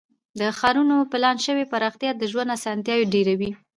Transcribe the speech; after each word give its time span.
د 0.39 0.41
ښارونو 0.59 0.95
پلان 1.11 1.37
شوې 1.45 1.65
پراختیا 1.71 2.11
د 2.15 2.23
ژوند 2.31 2.53
اسانتیاوې 2.57 3.05
ډیروي. 3.13 3.51